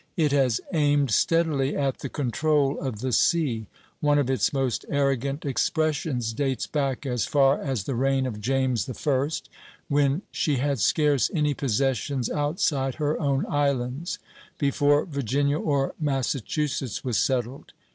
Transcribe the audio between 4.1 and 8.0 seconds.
of its most arrogant expressions dates back as far as the